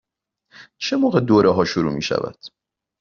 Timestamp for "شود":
2.01-2.37